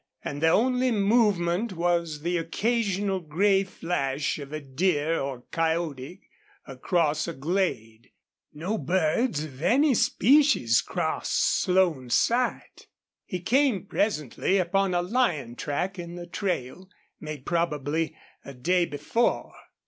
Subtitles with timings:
[0.23, 6.23] And the only movement was the occasional gray flash of a deer or coyote
[6.65, 8.09] across a glade.
[8.51, 12.87] No birds of any species crossed Stone's sight.
[13.25, 16.89] He came, presently, upon a lion track in the trail,
[17.19, 19.53] made probably a day before.